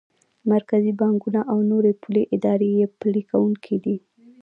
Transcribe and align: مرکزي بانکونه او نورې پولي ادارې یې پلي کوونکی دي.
مرکزي 0.51 0.91
بانکونه 1.01 1.39
او 1.51 1.57
نورې 1.71 1.91
پولي 2.01 2.23
ادارې 2.35 2.67
یې 2.79 2.85
پلي 2.99 3.23
کوونکی 3.31 3.75
دي. 3.83 3.97